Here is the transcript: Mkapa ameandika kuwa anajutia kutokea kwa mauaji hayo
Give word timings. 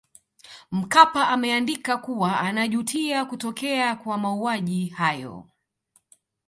Mkapa 0.71 1.27
ameandika 1.29 1.97
kuwa 1.97 2.39
anajutia 2.39 3.25
kutokea 3.25 3.95
kwa 3.95 4.17
mauaji 4.17 4.87
hayo 4.87 5.45